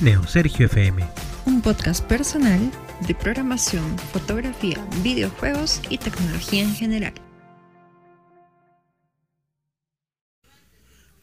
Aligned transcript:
Neo 0.00 0.24
Sergio 0.28 0.66
FM. 0.66 1.04
Un 1.46 1.60
podcast 1.60 2.04
personal 2.04 2.70
de 3.08 3.16
programación, 3.16 3.98
fotografía, 3.98 4.76
videojuegos 5.02 5.80
y 5.90 5.98
tecnología 5.98 6.62
en 6.62 6.72
general. 6.72 7.14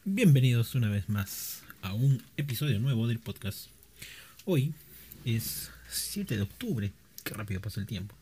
Bienvenidos 0.04 0.74
una 0.74 0.90
vez 0.90 1.08
más 1.08 1.62
a 1.80 1.94
un 1.94 2.22
episodio 2.36 2.78
nuevo 2.78 3.08
del 3.08 3.18
podcast. 3.18 3.68
Hoy 4.44 4.74
es 5.24 5.70
7 5.88 6.36
de 6.36 6.42
octubre, 6.42 6.92
qué 7.24 7.32
rápido 7.32 7.62
pasa 7.62 7.80
el 7.80 7.86
tiempo. 7.86 8.14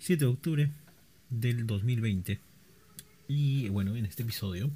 7 0.00 0.24
de 0.24 0.30
octubre 0.32 0.70
del 1.28 1.68
2020. 1.68 2.40
Y 3.28 3.68
bueno, 3.68 3.94
en 3.94 4.04
este 4.04 4.24
episodio 4.24 4.68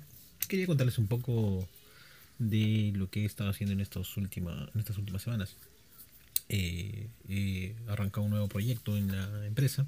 quería 0.46 0.68
contarles 0.68 0.98
un 0.98 1.08
poco 1.08 1.66
de 2.38 2.92
lo 2.94 3.10
que 3.10 3.22
he 3.22 3.24
estado 3.24 3.50
haciendo 3.50 3.72
en, 3.72 3.80
estos 3.80 4.16
última, 4.16 4.68
en 4.74 4.80
estas 4.80 4.98
últimas 4.98 5.22
semanas. 5.22 5.56
Eh, 6.48 7.74
arrancado 7.88 8.24
un 8.24 8.30
nuevo 8.30 8.48
proyecto 8.48 8.98
en 8.98 9.10
la 9.10 9.46
empresa 9.46 9.86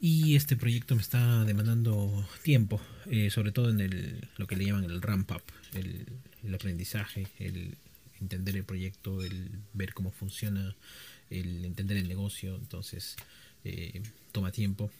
y 0.00 0.34
este 0.34 0.56
proyecto 0.56 0.94
me 0.94 1.02
está 1.02 1.44
demandando 1.44 2.26
tiempo, 2.42 2.80
eh, 3.10 3.28
sobre 3.28 3.52
todo 3.52 3.68
en 3.68 3.80
el, 3.80 4.26
lo 4.38 4.46
que 4.46 4.56
le 4.56 4.64
llaman 4.64 4.84
el 4.84 5.02
ramp 5.02 5.30
up, 5.32 5.42
el, 5.74 6.54
aprendizaje, 6.54 7.26
el 7.38 7.76
entender 8.18 8.56
el 8.56 8.64
proyecto, 8.64 9.22
el 9.22 9.50
ver 9.74 9.92
cómo 9.92 10.10
funciona, 10.10 10.74
el 11.28 11.66
entender 11.66 11.98
el 11.98 12.08
negocio. 12.08 12.56
Entonces, 12.56 13.16
eh, 13.64 14.00
toma 14.32 14.52
tiempo 14.52 14.90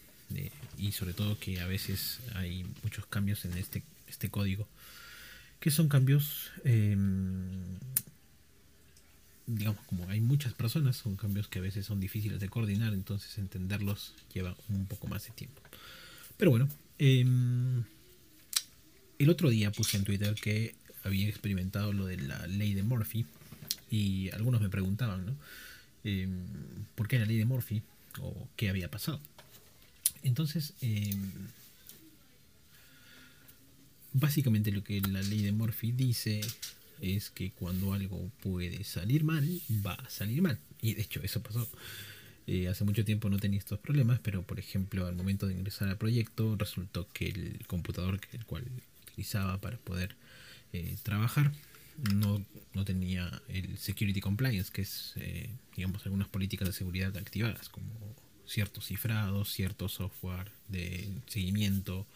y 0.78 0.92
sobre 0.92 1.14
todo 1.14 1.38
que 1.38 1.60
a 1.60 1.66
veces 1.66 2.20
hay 2.34 2.64
muchos 2.82 3.06
cambios 3.06 3.44
en 3.46 3.56
este, 3.56 3.82
este 4.06 4.28
código 4.28 4.68
que 5.60 5.70
son 5.70 5.88
cambios, 5.88 6.50
em, 6.64 7.76
digamos, 9.46 9.84
como 9.84 10.08
hay 10.08 10.20
muchas 10.20 10.54
personas, 10.54 10.96
son 10.96 11.16
cambios 11.16 11.48
que 11.48 11.58
a 11.58 11.62
veces 11.62 11.84
son 11.86 12.00
difíciles 12.00 12.40
de 12.40 12.48
coordinar, 12.48 12.94
entonces 12.94 13.36
entenderlos 13.38 14.14
lleva 14.32 14.56
un 14.68 14.86
poco 14.86 15.06
más 15.06 15.24
de 15.24 15.30
tiempo. 15.30 15.60
Pero 16.38 16.50
bueno, 16.50 16.68
em, 16.98 17.84
el 19.18 19.28
otro 19.28 19.50
día 19.50 19.70
puse 19.70 19.98
en 19.98 20.04
Twitter 20.04 20.34
que 20.34 20.74
había 21.04 21.28
experimentado 21.28 21.92
lo 21.92 22.06
de 22.06 22.16
la 22.16 22.46
ley 22.46 22.72
de 22.72 22.82
Murphy 22.82 23.26
y 23.90 24.30
algunos 24.30 24.62
me 24.62 24.70
preguntaban, 24.70 25.26
¿no? 25.26 25.36
Em, 26.04 26.46
¿Por 26.94 27.08
qué 27.08 27.18
la 27.18 27.26
ley 27.26 27.36
de 27.36 27.44
Murphy? 27.44 27.82
¿O 28.20 28.48
qué 28.56 28.70
había 28.70 28.90
pasado? 28.90 29.20
Entonces, 30.22 30.74
Básicamente 34.12 34.72
lo 34.72 34.82
que 34.82 35.00
la 35.00 35.22
ley 35.22 35.42
de 35.42 35.52
Murphy 35.52 35.92
dice 35.92 36.40
es 37.00 37.30
que 37.30 37.52
cuando 37.52 37.92
algo 37.92 38.30
puede 38.42 38.84
salir 38.84 39.24
mal, 39.24 39.48
va 39.84 39.94
a 39.94 40.10
salir 40.10 40.42
mal. 40.42 40.58
Y 40.82 40.94
de 40.94 41.02
hecho 41.02 41.20
eso 41.22 41.42
pasó. 41.42 41.68
Eh, 42.46 42.68
hace 42.68 42.84
mucho 42.84 43.04
tiempo 43.04 43.30
no 43.30 43.38
tenía 43.38 43.58
estos 43.58 43.78
problemas, 43.78 44.18
pero 44.20 44.42
por 44.42 44.58
ejemplo 44.58 45.06
al 45.06 45.14
momento 45.14 45.46
de 45.46 45.54
ingresar 45.54 45.88
al 45.88 45.98
proyecto 45.98 46.56
resultó 46.56 47.06
que 47.12 47.28
el 47.28 47.64
computador 47.66 48.18
que 48.18 48.36
el 48.36 48.44
cual 48.44 48.64
utilizaba 49.06 49.60
para 49.60 49.76
poder 49.76 50.16
eh, 50.72 50.96
trabajar 51.02 51.52
no, 52.14 52.44
no, 52.74 52.84
tenía 52.84 53.42
el 53.48 53.76
security 53.78 54.20
compliance, 54.20 54.72
que 54.72 54.82
es 54.82 55.12
eh, 55.16 55.50
digamos 55.76 56.04
algunas 56.06 56.28
políticas 56.28 56.66
de 56.66 56.72
seguridad 56.72 57.16
activadas, 57.16 57.68
como 57.68 57.88
ciertos 58.46 58.86
cifrados, 58.86 59.52
cierto 59.52 59.88
software 59.88 60.50
de 60.68 61.08
seguimiento, 61.26 62.06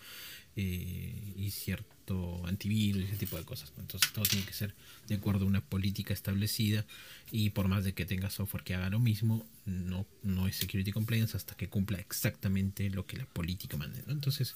eh, 0.57 1.33
y 1.37 1.51
cierto 1.51 2.47
antivirus 2.47 3.03
y 3.03 3.07
ese 3.07 3.17
tipo 3.17 3.37
de 3.37 3.45
cosas. 3.45 3.73
Entonces 3.79 4.13
todo 4.13 4.25
tiene 4.25 4.47
que 4.47 4.53
ser 4.53 4.73
de 5.09 5.17
acuerdo 5.17 5.45
a 5.45 5.49
una 5.49 5.61
política 5.61 6.15
establecida 6.15 6.85
y 7.33 7.51
por 7.51 7.67
más 7.67 7.85
de 7.85 7.93
que 7.93 8.07
tenga 8.07 8.31
software 8.31 8.63
que 8.63 8.75
haga 8.75 8.89
lo 8.89 9.01
mismo, 9.01 9.45
no, 9.67 10.07
no 10.23 10.47
es 10.47 10.57
security 10.57 10.93
compliance 10.93 11.37
hasta 11.37 11.57
que 11.57 11.69
cumpla 11.69 11.99
exactamente 11.99 12.89
lo 12.91 13.05
que 13.05 13.17
la 13.17 13.25
política 13.27 13.77
mande. 13.77 14.03
Entonces 14.07 14.55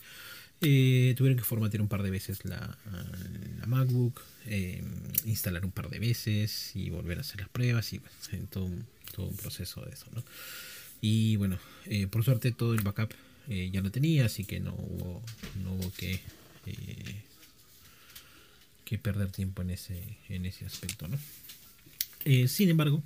eh, 0.61 1.15
tuvieron 1.17 1.37
que 1.37 1.45
formatear 1.45 1.81
un 1.81 1.89
par 1.89 2.05
de 2.05 2.11
veces 2.11 2.45
la, 2.45 2.79
la 3.59 3.67
MacBook, 3.67 4.23
eh, 4.47 4.85
instalar 5.25 5.65
un 5.65 5.73
par 5.73 5.91
de 5.91 5.99
veces 5.99 6.77
y 6.77 6.91
volver 6.91 7.19
a 7.19 7.23
hacer 7.23 7.41
las 7.41 7.49
pruebas 7.49 7.93
y 7.93 8.01
todo, 8.51 8.67
un, 8.67 8.87
todo 9.17 9.27
un 9.27 9.37
proceso 9.37 9.81
de 9.81 9.93
eso. 9.93 10.07
¿no? 10.15 10.23
Y 11.01 11.37
bueno, 11.37 11.59
por 12.11 12.25
suerte 12.25 12.53
todo 12.53 12.75
el 12.75 12.83
backup 12.83 13.13
eh, 13.49 13.71
ya 13.73 13.81
lo 13.81 13.91
tenía, 13.91 14.27
así 14.27 14.45
que 14.45 14.61
no 14.61 14.75
hubo, 14.75 15.23
no 15.65 15.73
hubo 15.73 15.91
que, 15.93 16.21
eh, 16.67 17.23
que 18.85 18.99
perder 18.99 19.31
tiempo 19.31 19.63
en 19.63 19.71
ese, 19.71 20.19
en 20.29 20.45
ese 20.45 20.67
aspecto. 20.67 21.09
¿no? 21.09 21.19
Eh, 22.27 22.47
sin 22.47 22.69
embargo, 22.69 23.03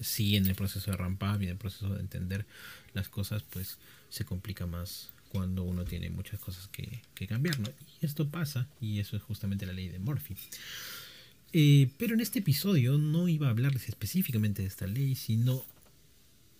si 0.00 0.36
en 0.36 0.46
el 0.46 0.54
proceso 0.54 0.92
de 0.92 0.96
ramp 0.96 1.20
up 1.22 1.40
y 1.40 1.44
en 1.44 1.50
el 1.50 1.56
proceso 1.56 1.92
de 1.92 2.00
entender 2.00 2.46
las 2.94 3.08
cosas, 3.08 3.42
pues 3.50 3.78
se 4.10 4.24
complica 4.24 4.64
más 4.66 5.10
cuando 5.30 5.64
uno 5.64 5.84
tiene 5.84 6.08
muchas 6.10 6.38
cosas 6.38 6.68
que, 6.68 7.02
que 7.14 7.26
cambiar. 7.26 7.58
¿no? 7.58 7.68
Y 8.00 8.06
esto 8.06 8.28
pasa, 8.28 8.68
y 8.80 9.00
eso 9.00 9.16
es 9.16 9.22
justamente 9.24 9.66
la 9.66 9.72
ley 9.72 9.88
de 9.88 9.98
Murphy. 9.98 10.36
pero 11.98 12.14
en 12.14 12.20
este 12.20 12.38
episodio 12.38 12.96
no 12.96 13.28
iba 13.28 13.48
a 13.48 13.50
hablarles 13.50 13.88
específicamente 13.88 14.62
de 14.62 14.68
esta 14.68 14.86
ley, 14.86 15.16
sino 15.16 15.64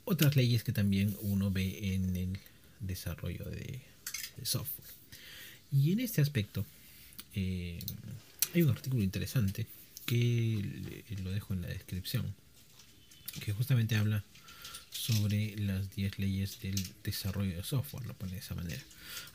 otras 0.05 0.35
leyes 0.35 0.65
que 0.65 0.73
también 0.73 1.17
uno 1.21 1.53
ve 1.53 1.95
en 1.95 2.17
el 2.17 2.39
desarrollo 2.81 3.45
de, 3.45 3.81
software. 4.43 4.89
Y 5.71 5.93
en 5.93 6.01
este 6.01 6.23
aspecto 6.23 6.65
eh, 7.35 7.79
hay 8.55 8.63
un 8.63 8.71
artículo 8.71 9.03
interesante 9.03 9.67
que 10.07 11.05
lo 11.23 11.31
dejo 11.31 11.53
en 11.55 11.63
la 11.63 11.69
descripción, 11.69 12.35
que 13.45 13.53
justamente 13.53 13.97
habla 13.97 14.25
sobre 14.91 15.56
las 15.56 15.95
10 15.95 16.19
leyes 16.19 16.61
del 16.61 16.77
desarrollo 17.05 17.56
de 17.56 17.62
software, 17.62 18.06
lo 18.06 18.15
pone 18.15 18.33
de 18.33 18.39
esa 18.39 18.55
manera. 18.55 18.83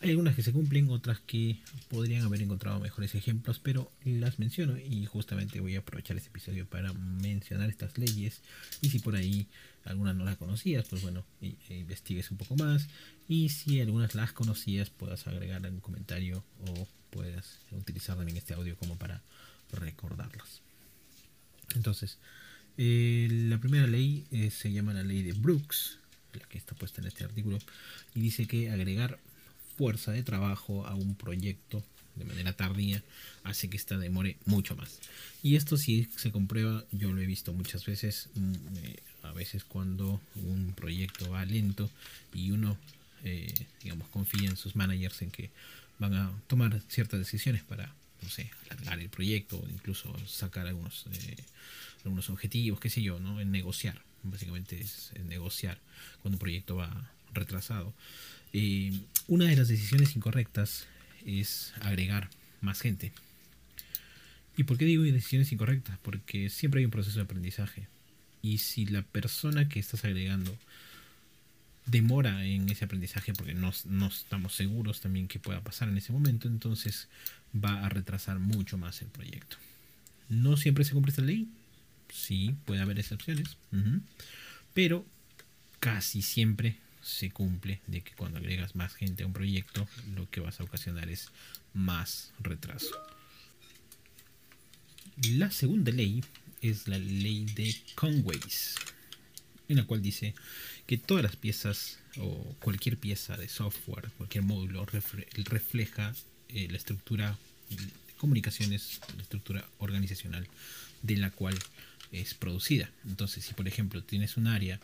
Hay 0.02 0.10
algunas 0.10 0.36
que 0.36 0.44
se 0.44 0.52
cumplen, 0.52 0.90
otras 0.90 1.20
que 1.22 1.60
podrían 1.90 2.24
haber 2.24 2.42
encontrado 2.42 2.80
mejores 2.80 3.16
ejemplos, 3.16 3.60
pero 3.60 3.92
las 4.04 4.38
menciono 4.38 4.78
y 4.78 5.06
justamente 5.06 5.62
voy 5.62 5.76
a 5.76 5.80
aprovechar 5.80 6.18
este 6.18 6.30
episodio 6.30 6.68
para 6.68 6.94
mencionar 6.94 7.70
estas 7.70 7.98
leyes 7.98 8.42
y 8.82 8.90
si 8.90 9.00
por 9.00 9.16
ahí 9.16 9.48
algunas 9.86 10.16
no 10.16 10.26
las 10.26 10.38
conocías, 10.38 10.86
pues 10.90 11.02
bueno, 11.02 11.26
investigues 11.70 12.32
un 12.32 12.38
poco 12.38 12.56
más 12.56 12.88
y 13.28 13.50
si 13.50 13.80
algunas 13.80 14.16
las 14.16 14.34
conocías 14.34 14.90
puedas 14.90 15.28
agregar 15.28 15.66
un 15.66 15.80
comentario 15.80 16.44
o 16.68 16.88
puedas 17.12 17.60
utilizar 17.72 18.18
también 18.18 18.38
este 18.38 18.54
audio 18.54 18.76
como 18.78 18.98
para 18.98 19.22
recordarlas. 19.72 20.62
Entonces, 21.76 22.18
eh, 22.78 23.28
la 23.50 23.58
primera 23.58 23.88
ley 23.88 24.26
eh, 24.32 24.52
se 24.52 24.72
llama 24.72 24.94
la 24.94 25.04
ley 25.04 25.24
de 25.24 25.34
Brooks, 25.34 26.00
la 26.34 26.46
que 26.48 26.58
está 26.58 26.76
puesta 26.76 27.02
en 27.02 27.08
este 27.08 27.24
artículo, 27.24 27.60
y 28.14 28.20
dice 28.20 28.48
que 28.48 28.70
agregar 28.70 29.20
fuerza 29.78 30.12
de 30.12 30.24
trabajo 30.24 30.86
a 30.86 30.96
un 30.96 31.16
proyecto 31.16 31.84
de 32.16 32.26
manera 32.26 32.54
tardía 32.54 33.04
hace 33.44 33.70
que 33.70 33.78
ésta 33.78 33.98
demore 33.98 34.38
mucho 34.46 34.76
más. 34.76 35.00
Y 35.44 35.56
esto 35.56 35.78
sí 35.78 36.08
se 36.16 36.32
comprueba, 36.32 36.86
yo 36.92 37.12
lo 37.12 37.22
he 37.22 37.26
visto 37.26 37.54
muchas 37.54 37.86
veces, 37.86 38.30
mm, 38.36 38.54
eh, 38.78 38.96
a 39.24 39.32
veces 39.34 39.64
cuando 39.64 40.22
un 40.36 40.74
proyecto 40.76 41.30
va 41.30 41.46
lento 41.46 41.90
y 42.34 42.52
uno, 42.52 42.78
digamos, 43.82 44.08
confía 44.10 44.48
en 44.48 44.56
sus 44.56 44.76
managers 44.76 45.24
en 45.24 45.32
que 45.32 45.50
van 45.98 46.14
a 46.14 46.32
tomar 46.48 46.80
ciertas 46.90 47.20
decisiones 47.20 47.64
para, 47.64 47.92
no 48.22 48.30
sé, 48.30 48.52
alargar 48.70 49.00
el 49.00 49.10
proyecto 49.10 49.58
o 49.58 49.68
incluso 49.68 50.16
sacar 50.28 50.68
algunos 50.68 51.06
algunos 52.06 52.30
objetivos, 52.30 52.80
qué 52.80 52.90
sé 52.90 53.02
yo, 53.02 53.20
¿no? 53.20 53.40
En 53.42 53.52
negociar. 53.52 54.02
Básicamente 54.24 54.80
es, 54.80 55.12
negociar 55.26 55.80
cuando 56.22 56.36
un 56.36 56.40
proyecto 56.40 56.76
va 56.76 57.12
retrasado. 57.34 57.94
Eh, 58.54 58.94
una 59.28 59.46
de 59.46 59.56
las 59.56 59.68
decisiones 59.68 60.16
incorrectas 60.16 60.88
es 61.26 61.74
agregar 61.82 62.30
más 62.62 62.80
gente. 62.80 63.12
¿Y 64.58 64.64
por 64.64 64.78
qué 64.78 64.86
digo 64.86 65.04
decisiones 65.04 65.52
incorrectas? 65.52 65.98
Porque 66.02 66.50
siempre 66.50 66.80
hay 66.80 66.86
un 66.86 66.92
proceso 66.92 67.18
de 67.18 67.24
aprendizaje. 67.24 67.88
Y 68.42 68.60
si 68.60 68.86
la 68.86 69.02
persona 69.02 69.68
que 69.68 69.80
estás 69.80 70.06
agregando 70.06 70.58
demora 71.86 72.46
en 72.46 72.70
ese 72.70 72.86
aprendizaje 72.86 73.34
porque 73.34 73.54
no, 73.54 73.72
no, 73.86 74.08
estamos 74.08 74.56
seguros 74.56 75.02
también 75.02 75.28
que 75.28 75.40
pueda 75.40 75.62
pasar 75.62 75.90
en 75.90 75.98
ese 75.98 76.14
momento, 76.14 76.48
entonces 76.48 77.08
va 77.54 77.86
a 77.86 77.90
retrasar 77.90 78.40
mucho 78.40 78.78
más 78.78 79.02
el 79.02 79.08
proyecto. 79.10 79.58
No 80.30 80.58
siempre 80.58 80.84
se 80.84 80.94
cumple 80.94 81.12
esta 81.12 81.22
ley, 81.22 81.48
sí, 82.10 82.56
puede 82.66 82.82
haber 82.82 83.00
excepciones, 83.00 83.58
pero 84.74 85.06
casi 85.80 86.22
siempre 86.22 86.78
se 87.02 87.30
cumple 87.30 87.82
de 87.88 88.02
que 88.02 88.14
cuando 88.14 88.40
agregas 88.40 88.76
más 88.76 88.96
gente 88.96 89.24
a 89.24 89.28
un 89.28 89.34
proyecto, 89.34 89.88
lo 90.16 90.30
que 90.30 90.40
vas 90.40 90.60
a 90.60 90.64
ocasionar 90.64 91.10
es 91.10 91.30
más 91.74 92.34
retraso. 92.40 92.96
La 95.30 95.52
segunda 95.52 95.92
ley 95.92 96.24
es 96.62 96.88
la 96.88 96.98
ley 96.98 97.46
de 97.46 97.76
Conways, 97.94 98.76
en 99.68 99.78
la 99.78 99.86
cual 99.86 100.02
dice 100.02 100.34
que 100.88 100.98
todas 100.98 101.24
las 101.24 101.36
piezas 101.36 102.00
o 102.18 102.56
cualquier 102.60 102.98
pieza 102.98 103.38
de 103.38 103.48
software, 103.48 104.10
cualquier 104.18 104.44
módulo 104.44 104.86
refleja 104.86 106.14
eh, 106.50 106.68
la 106.70 106.78
estructura 106.78 107.38
de 107.70 107.78
comunicaciones, 108.18 109.00
la 109.16 109.22
estructura 109.22 109.66
organizacional 109.78 110.48
de 111.02 111.18
la 111.18 111.30
cual 111.30 111.58
es 112.12 112.34
producida. 112.34 112.90
Entonces, 113.06 113.46
si 113.46 113.54
por 113.54 113.68
ejemplo 113.68 114.04
tienes 114.04 114.38
un 114.38 114.48
área 114.48 114.80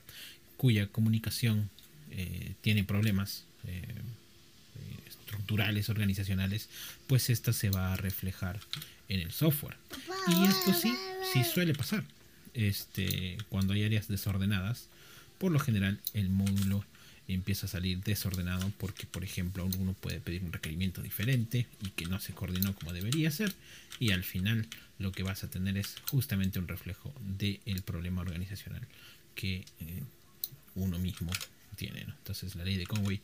cuya 0.58 0.88
comunicación 0.88 1.70
eh, 2.12 2.54
tiene 2.62 2.84
problemas 2.84 3.46
eh, 3.68 3.82
estructurales, 5.08 5.90
organizacionales, 5.90 6.70
pues 7.08 7.30
esta 7.30 7.54
se 7.54 7.70
va 7.70 7.94
a 7.94 7.98
reflejar 7.98 8.60
en 9.10 9.22
el 9.22 9.32
software. 9.32 9.78
Y 10.28 10.46
esto 10.46 10.74
sí, 10.74 10.94
sí 11.34 11.44
suele 11.44 11.74
pasar. 11.74 12.04
Este, 12.54 13.38
cuando 13.50 13.74
hay 13.74 13.84
áreas 13.84 14.08
desordenadas, 14.08 14.88
por 15.38 15.52
lo 15.52 15.60
general 15.60 16.00
el 16.14 16.30
módulo 16.30 16.86
empieza 17.28 17.66
a 17.66 17.70
salir 17.70 18.02
desordenado 18.04 18.72
porque, 18.78 19.06
por 19.06 19.24
ejemplo, 19.24 19.66
uno 19.66 19.94
puede 19.94 20.20
pedir 20.20 20.44
un 20.44 20.52
requerimiento 20.52 21.02
diferente 21.02 21.68
y 21.82 21.90
que 21.90 22.06
no 22.06 22.20
se 22.20 22.34
coordinó 22.34 22.76
como 22.76 22.94
debería 22.94 23.32
ser 23.32 23.54
y 24.00 24.12
al 24.12 24.24
final 24.24 24.68
lo 25.00 25.12
que 25.12 25.24
vas 25.24 25.44
a 25.44 25.50
tener 25.50 25.78
es 25.78 25.96
justamente 26.10 26.60
un 26.60 26.68
reflejo 26.68 27.14
del 27.22 27.82
problema 27.84 28.22
organizacional 28.22 28.86
que 29.36 29.66
eh, 29.80 30.04
uno 30.76 31.00
mismo 31.00 31.32
tiene. 31.76 32.02
Entonces 32.02 32.56
la 32.56 32.64
ley 32.64 32.78
de 32.78 32.86
Conway 32.86 33.20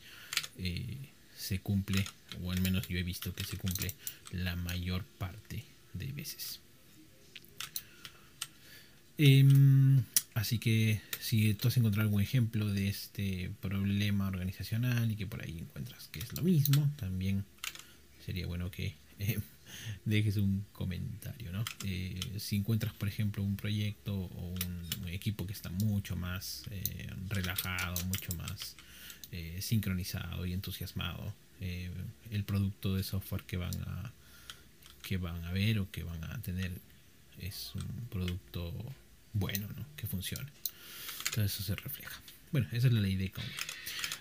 eh, 0.57 0.97
se 1.37 1.59
cumple, 1.59 2.03
o 2.41 2.51
al 2.51 2.61
menos 2.61 2.87
yo 2.87 2.97
he 2.97 3.03
visto 3.03 3.33
que 3.33 3.43
se 3.43 3.57
cumple 3.57 3.93
la 4.31 4.55
mayor 4.55 5.03
parte 5.03 5.63
de 5.93 6.11
veces. 6.11 6.59
Em, 9.17 10.03
así 10.37 10.59
que 10.59 11.01
si 11.19 11.55
tú 11.55 11.67
has 11.67 11.77
encontrado 11.77 12.05
algún 12.07 12.21
ejemplo 12.21 12.71
de 12.71 12.89
este 12.89 13.51
problema 13.59 14.27
organizacional 14.27 15.11
y 15.11 15.15
que 15.15 15.25
por 15.25 15.41
ahí 15.41 15.57
encuentras 15.59 16.09
que 16.09 16.19
es 16.19 16.31
lo 16.37 16.43
mismo, 16.43 16.89
también 16.97 17.43
sería 18.23 18.45
bueno 18.45 18.69
que 18.69 18.95
eh, 19.17 19.39
dejes 20.05 20.37
un 20.37 20.63
comentario. 20.73 21.51
¿no? 21.51 21.65
Eh, 21.85 22.19
si 22.37 22.55
encuentras, 22.55 22.93
por 22.93 23.07
ejemplo, 23.07 23.41
un 23.41 23.57
proyecto 23.57 24.13
o 24.13 24.53
un, 24.53 25.07
equipo 25.07 25.47
que 25.47 25.53
está 25.53 25.71
mucho 25.71 26.15
más 26.15 26.65
eh, 26.69 27.09
relajado, 27.29 28.05
mucho 28.05 28.35
más 28.35 28.75
sincronizado 29.59 30.45
y 30.45 30.53
entusiasmado, 30.53 31.33
el 31.59 32.43
producto 32.43 32.95
de 32.95 33.03
software 33.03 33.43
que 33.43 33.57
van 33.57 33.75
a 33.87 34.13
que 35.01 35.17
van 35.17 35.43
a 35.45 35.51
ver 35.51 35.79
o 35.79 35.89
que 35.89 36.03
van 36.03 36.23
a 36.25 36.41
tener 36.41 36.71
es 37.39 37.73
un 37.75 38.07
producto 38.09 38.73
bueno, 39.33 39.67
¿no? 39.75 39.85
Que 39.95 40.07
funcione. 40.07 40.49
Entonces 41.27 41.53
eso 41.53 41.63
se 41.63 41.75
refleja. 41.75 42.19
Bueno, 42.51 42.67
esa 42.71 42.87
es 42.87 42.93
la 42.93 43.01
ley 43.01 43.15
de 43.15 43.31
Conway. 43.31 43.51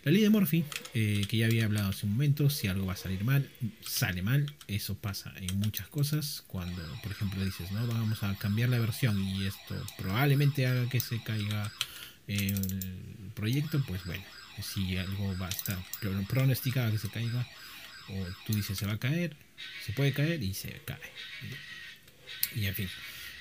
La 0.04 0.12
ley 0.12 0.22
de 0.22 0.30
Murphy, 0.30 0.64
eh, 0.94 1.26
que 1.28 1.38
ya 1.38 1.46
había 1.46 1.64
hablado 1.64 1.88
hace 1.88 2.06
un 2.06 2.12
momento, 2.12 2.48
si 2.48 2.68
algo 2.68 2.86
va 2.86 2.92
a 2.92 2.96
salir 2.96 3.24
mal, 3.24 3.50
sale 3.84 4.22
mal. 4.22 4.54
Eso 4.68 4.96
pasa 4.96 5.32
en 5.36 5.58
muchas 5.58 5.88
cosas. 5.88 6.44
Cuando, 6.46 6.82
por 7.02 7.10
ejemplo, 7.12 7.44
dices, 7.44 7.72
no, 7.72 7.86
vamos 7.86 8.22
a 8.22 8.34
cambiar 8.36 8.68
la 8.68 8.78
versión 8.78 9.20
y 9.20 9.46
esto 9.46 9.84
probablemente 9.98 10.66
haga 10.66 10.88
que 10.88 11.00
se 11.00 11.22
caiga 11.22 11.72
el 12.28 13.32
proyecto, 13.34 13.82
pues 13.86 14.04
bueno, 14.04 14.24
si 14.62 14.96
algo 14.96 15.36
va 15.38 15.46
a 15.46 15.50
estar 15.50 15.78
pronosticado 16.28 16.92
que 16.92 16.98
se 16.98 17.08
caiga, 17.08 17.46
o 18.08 18.26
tú 18.46 18.54
dices 18.54 18.78
se 18.78 18.86
va 18.86 18.94
a 18.94 18.98
caer, 18.98 19.36
se 19.84 19.92
puede 19.92 20.12
caer 20.12 20.42
y 20.42 20.54
se 20.54 20.80
cae. 20.84 20.98
Y 22.54 22.66
en 22.66 22.74
fin, 22.74 22.88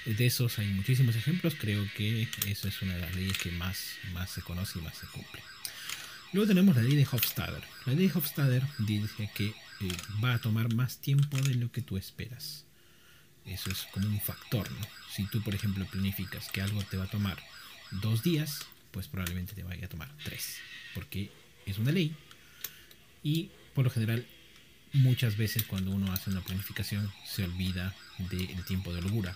de 0.06 0.26
esos 0.26 0.60
hay 0.60 0.68
muchísimos 0.68 1.16
ejemplos. 1.16 1.56
Creo 1.60 1.88
que 1.96 2.28
eso 2.48 2.68
es 2.68 2.82
una 2.82 2.96
de 2.96 3.02
las 3.02 3.16
leyes 3.16 3.38
que 3.38 3.52
más, 3.52 3.96
más 4.14 4.30
se 4.30 4.42
conoce 4.42 4.80
y 4.80 4.82
más 4.82 4.98
se 4.98 5.08
cumple. 5.08 5.42
Luego 6.32 6.48
tenemos 6.48 6.76
la 6.76 6.84
ley 6.84 6.96
de 6.96 7.08
Hofstadter. 7.10 7.64
La 7.86 7.94
ley 7.94 8.08
de 8.08 8.14
Hofstadter 8.14 8.64
dice 8.80 9.30
que 9.34 9.48
eh, 9.48 9.98
va 10.24 10.34
a 10.34 10.40
tomar 10.40 10.74
más 10.74 10.98
tiempo 10.98 11.38
de 11.38 11.56
lo 11.56 11.72
que 11.72 11.82
tú 11.82 11.98
esperas. 11.98 12.66
Eso 13.46 13.70
es 13.70 13.88
como 13.92 14.08
un 14.08 14.20
factor, 14.22 14.70
¿no? 14.72 14.88
Si 15.12 15.26
tú, 15.26 15.42
por 15.42 15.56
ejemplo, 15.56 15.86
planificas 15.86 16.50
que 16.50 16.62
algo 16.62 16.82
te 16.84 16.98
va 16.98 17.06
a 17.06 17.10
tomar 17.10 17.42
dos 17.92 18.24
días, 18.24 18.66
pues 18.92 19.08
probablemente 19.08 19.54
te 19.54 19.64
vaya 19.64 19.86
a 19.86 19.90
tomar 19.90 20.10
tres. 20.24 20.58
Porque 20.94 21.32
es 21.66 21.78
una 21.78 21.92
ley. 21.92 22.16
Y 23.24 23.50
por 23.74 23.86
lo 23.86 23.92
general, 23.92 24.26
muchas 24.94 25.38
veces 25.38 25.64
cuando 25.64 25.92
uno 25.92 26.12
hace 26.12 26.30
una 26.30 26.42
planificación, 26.42 27.12
se 27.26 27.44
olvida 27.44 27.96
del 28.18 28.64
tiempo 28.66 28.94
de 28.94 29.00
holgura 29.00 29.36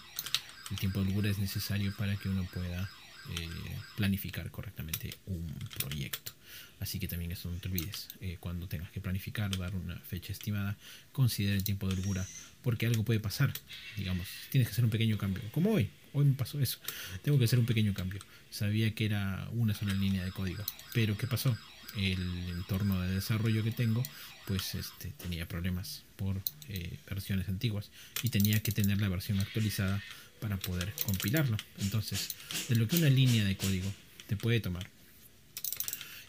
el 0.71 0.77
tiempo 0.77 0.99
de 0.99 1.07
holgura 1.07 1.29
es 1.29 1.39
necesario 1.39 1.93
para 1.95 2.15
que 2.15 2.29
uno 2.29 2.47
pueda 2.53 2.89
eh, 3.37 3.49
planificar 3.95 4.49
correctamente 4.51 5.13
un 5.27 5.45
proyecto. 5.79 6.33
Así 6.79 6.97
que 6.97 7.07
también 7.07 7.31
eso 7.31 7.51
no 7.51 7.57
te 7.57 7.67
olvides. 7.67 8.07
Eh, 8.21 8.37
cuando 8.39 8.67
tengas 8.67 8.89
que 8.91 9.01
planificar, 9.01 9.55
dar 9.57 9.75
una 9.75 9.99
fecha 9.99 10.31
estimada, 10.31 10.77
considera 11.11 11.55
el 11.55 11.63
tiempo 11.63 11.87
de 11.87 11.95
holgura, 11.95 12.25
porque 12.63 12.85
algo 12.85 13.03
puede 13.03 13.19
pasar. 13.19 13.51
Digamos, 13.97 14.27
tienes 14.49 14.67
que 14.67 14.71
hacer 14.71 14.85
un 14.85 14.89
pequeño 14.89 15.17
cambio. 15.17 15.43
Como 15.51 15.71
hoy, 15.71 15.89
hoy 16.13 16.25
me 16.25 16.33
pasó 16.33 16.59
eso. 16.59 16.79
Tengo 17.21 17.37
que 17.37 17.45
hacer 17.45 17.59
un 17.59 17.65
pequeño 17.65 17.93
cambio. 17.93 18.21
Sabía 18.49 18.95
que 18.95 19.05
era 19.05 19.47
una 19.51 19.73
sola 19.73 19.93
línea 19.93 20.23
de 20.23 20.31
código, 20.31 20.63
pero 20.93 21.17
¿qué 21.17 21.27
pasó? 21.27 21.57
El 21.97 22.21
entorno 22.49 23.01
de 23.01 23.15
desarrollo 23.15 23.63
que 23.63 23.71
tengo, 23.71 24.03
pues 24.47 24.75
este, 24.75 25.09
tenía 25.17 25.47
problemas 25.47 26.03
por 26.15 26.41
eh, 26.69 26.97
versiones 27.09 27.49
antiguas 27.49 27.89
y 28.23 28.29
tenía 28.29 28.61
que 28.61 28.71
tener 28.71 29.01
la 29.01 29.09
versión 29.09 29.39
actualizada 29.39 30.01
para 30.39 30.57
poder 30.57 30.93
compilarlo. 31.05 31.57
Entonces, 31.79 32.35
de 32.67 32.75
lo 32.75 32.87
que 32.87 32.97
una 32.97 33.09
línea 33.09 33.43
de 33.45 33.57
código 33.57 33.91
te 34.27 34.35
puede 34.35 34.59
tomar 34.59 34.89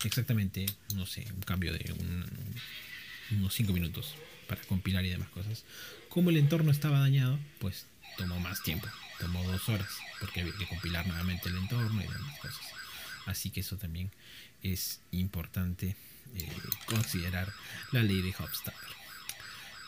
exactamente, 0.05 0.67
no 0.95 1.07
sé, 1.07 1.27
un 1.35 1.43
cambio 1.43 1.73
de 1.73 1.95
unos 3.33 3.55
5 3.55 3.73
minutos 3.73 4.15
para 4.47 4.61
compilar 4.63 5.05
y 5.05 5.11
demás 5.11 5.29
cosas. 5.29 5.65
Como 6.09 6.31
el 6.31 6.37
entorno 6.37 6.71
estaba 6.71 7.01
dañado, 7.01 7.39
pues 7.59 7.87
tomó 8.17 8.41
más 8.41 8.63
tiempo, 8.63 8.89
tomó 9.19 9.43
dos 9.45 9.69
horas, 9.69 9.89
porque 10.19 10.41
había 10.41 10.55
que 10.55 10.67
compilar 10.67 11.07
nuevamente 11.07 11.49
el 11.49 11.57
entorno 11.57 12.03
y 12.03 12.07
demás 12.07 12.39
cosas. 12.41 12.61
Así 13.27 13.51
que 13.51 13.61
eso 13.61 13.77
también 13.77 14.11
es 14.63 15.01
importante 15.13 15.97
eh, 16.35 16.53
considerar 16.87 17.53
la 17.93 18.03
ley 18.03 18.23
de 18.23 18.31
Hofstadter. 18.31 18.91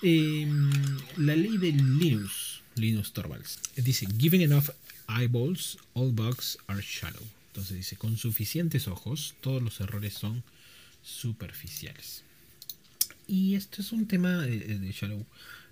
Em, 0.03 0.71
la 1.17 1.37
ley 1.37 1.57
de 1.59 1.73
Linux 1.73 2.62
Linus 2.77 3.13
Torvalds. 3.13 3.59
Dice, 3.77 4.07
given 4.19 4.41
enough 4.41 4.71
eyeballs, 5.09 5.79
all 5.95 6.13
bugs 6.13 6.59
are 6.67 6.81
shallow. 6.81 7.23
Entonces 7.49 7.77
dice, 7.77 7.97
con 7.97 8.17
suficientes 8.17 8.89
ojos, 8.89 9.35
todos 9.41 9.63
los 9.63 9.81
errores 9.81 10.15
son 10.15 10.43
superficiales. 11.03 12.23
Y 13.27 13.55
esto 13.55 13.83
es 13.83 13.93
un 13.93 14.07
tema 14.07 14.43
de, 14.43 14.93
shallow, 14.93 15.25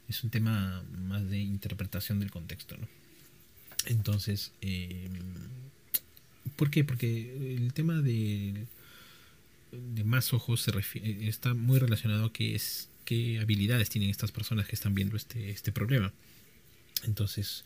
es 0.09 0.23
un 0.23 0.31
tema 0.31 0.83
más 0.93 1.29
de 1.29 1.39
interpretación 1.39 2.21
del 2.21 2.31
contexto, 2.31 2.77
¿no? 2.77 2.89
Entonces, 3.87 4.53
em, 4.61 5.11
¿por 6.57 6.71
qué? 6.71 6.85
Porque 6.85 7.57
el 7.57 7.73
tema 7.73 8.03
de, 8.03 8.67
de 9.73 10.05
más 10.05 10.33
ojos 10.33 10.61
se 10.61 10.71
refiere, 10.71 11.29
está 11.29 11.55
muy 11.55 11.79
relacionado 11.79 12.27
a 12.27 12.33
qué, 12.33 12.55
es, 12.55 12.89
qué 13.05 13.39
habilidades 13.41 13.89
tienen 13.89 14.11
estas 14.11 14.33
personas 14.33 14.67
que 14.67 14.77
están 14.77 14.95
viendo 14.95 15.17
este, 15.17 15.51
este 15.51 15.73
problema. 15.73 16.13
Entonces, 17.05 17.65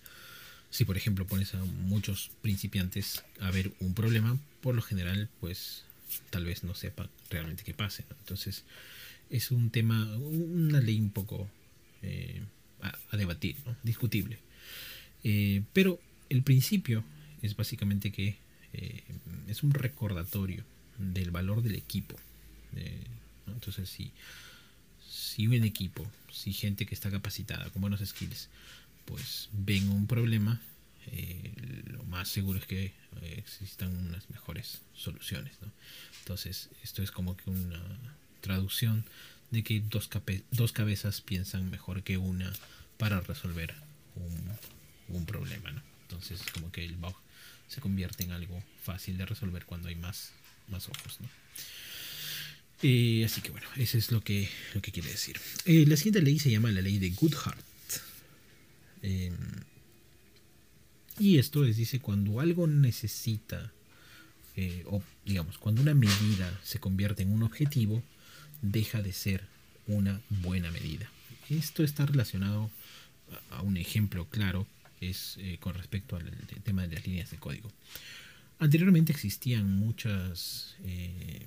si 0.70 0.84
por 0.84 0.96
ejemplo 0.96 1.26
pones 1.26 1.54
a 1.54 1.64
muchos 1.64 2.30
principiantes 2.42 3.22
a 3.40 3.50
ver 3.50 3.72
un 3.80 3.94
problema, 3.94 4.38
por 4.60 4.74
lo 4.74 4.82
general, 4.82 5.28
pues 5.40 5.84
tal 6.30 6.44
vez 6.44 6.64
no 6.64 6.74
sepa 6.74 7.08
realmente 7.30 7.64
qué 7.64 7.74
pase. 7.74 8.04
Entonces, 8.20 8.64
es 9.30 9.50
un 9.50 9.70
tema, 9.70 10.04
una 10.16 10.80
ley 10.80 11.00
un 11.00 11.10
poco 11.10 11.48
eh, 12.02 12.42
a, 12.80 13.16
debatir, 13.16 13.56
discutible. 13.82 14.38
Eh, 15.22 15.62
pero 15.72 16.00
el 16.28 16.42
principio 16.42 17.04
es 17.42 17.56
básicamente 17.56 18.12
que 18.12 18.36
eh, 18.72 19.02
es 19.48 19.62
un 19.62 19.72
recordatorio 19.72 20.64
del 20.98 21.30
valor 21.30 21.62
del 21.62 21.76
equipo. 21.76 22.16
Entonces, 23.46 23.88
si, 23.88 24.10
si 25.08 25.46
un 25.46 25.64
equipo, 25.64 26.04
si 26.32 26.52
gente 26.52 26.86
que 26.86 26.94
está 26.94 27.10
capacitada 27.10 27.70
con 27.70 27.80
buenos 27.80 28.00
skills, 28.04 28.48
pues 29.04 29.48
ven 29.52 29.88
un 29.88 30.06
problema, 30.06 30.60
eh, 31.12 31.52
lo 31.86 32.02
más 32.04 32.28
seguro 32.28 32.58
es 32.58 32.66
que 32.66 32.84
eh, 33.22 33.34
existan 33.36 33.94
unas 33.96 34.28
mejores 34.30 34.80
soluciones. 34.94 35.52
Entonces, 36.20 36.70
esto 36.82 37.02
es 37.02 37.10
como 37.10 37.36
que 37.36 37.50
una 37.50 37.82
traducción 38.40 39.04
de 39.50 39.62
que 39.62 39.80
dos, 39.80 40.08
dos 40.50 40.72
cabezas 40.72 41.20
piensan 41.20 41.70
mejor 41.70 42.02
que 42.02 42.18
una 42.18 42.52
para 42.98 43.20
resolver 43.20 43.74
un, 45.08 45.26
problema. 45.26 45.70
¿no? 45.70 45.82
Entonces, 46.02 46.42
como 46.52 46.70
que 46.70 46.84
el 46.84 46.96
bug 46.96 47.16
se 47.68 47.80
convierte 47.80 48.24
en 48.24 48.32
algo 48.32 48.62
fácil 48.82 49.16
de 49.16 49.26
resolver 49.26 49.64
cuando 49.64 49.88
hay 49.88 49.96
más, 49.96 50.32
más 50.68 50.88
ojos. 50.88 51.18
¿no? 51.20 51.28
Eh, 52.82 53.24
así 53.24 53.40
que 53.40 53.50
bueno, 53.50 53.66
eso 53.76 53.96
es 53.96 54.12
lo 54.12 54.22
que, 54.22 54.48
lo 54.74 54.82
que 54.82 54.92
quiere 54.92 55.08
decir. 55.10 55.40
la 55.64 55.96
siguiente 55.96 56.22
ley 56.22 56.38
se 56.38 56.50
llama 56.50 56.70
la 56.70 56.82
ley 56.82 56.98
de 56.98 57.10
Goodhart. 57.10 57.73
Em, 59.04 59.36
y 61.18 61.36
esto 61.38 61.62
les 61.62 61.76
dice 61.76 62.00
cuando 62.00 62.40
algo 62.40 62.66
necesita, 62.66 63.70
eh, 64.56 64.82
o 64.86 65.02
digamos, 65.26 65.58
cuando 65.58 65.82
una 65.82 65.94
medida 65.94 66.58
se 66.64 66.80
convierte 66.80 67.22
en 67.22 67.30
un 67.30 67.42
objetivo, 67.42 68.02
deja 68.62 69.02
de 69.02 69.12
ser 69.12 69.44
una 69.86 70.22
buena 70.30 70.70
medida. 70.70 71.10
Esto 71.50 71.84
está 71.84 72.06
relacionado 72.06 72.70
a 73.50 73.60
un 73.60 73.76
ejemplo 73.76 74.26
claro 74.30 74.66
es 75.02 75.36
eh, 75.38 75.58
con 75.60 75.74
respecto 75.74 76.16
al 76.16 76.30
tema 76.64 76.86
de 76.86 76.94
las 76.94 77.06
líneas 77.06 77.30
de 77.30 77.36
código. 77.36 77.70
Anteriormente 78.58 79.12
existían 79.12 79.70
muchas, 79.70 80.76
eh, 80.82 81.44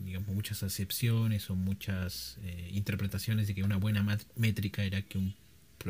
digamos, 0.00 0.28
muchas 0.28 0.62
acepciones 0.62 1.48
o 1.48 1.54
muchas 1.54 2.36
interpretaciones 2.70 3.46
de 3.46 3.54
que 3.54 3.62
una 3.62 3.76
buena 3.76 4.18
métrica 4.34 4.84
era 4.84 5.00
que 5.00 5.16
un 5.16 5.34